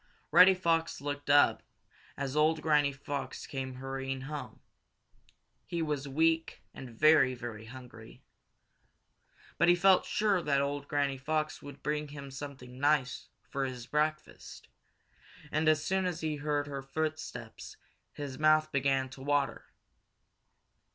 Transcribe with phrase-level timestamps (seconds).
[0.31, 1.61] Reddy Fox looked up
[2.17, 4.59] as old Granny Fox came hurrying home.
[5.67, 8.23] He was weak and very, very hungry.
[9.59, 13.85] But he felt sure that old Granny Fox would bring him something nice for his
[13.85, 14.69] breakfast,
[15.51, 17.77] and as soon as he heard her footsteps
[18.11, 19.67] his mouth began to water.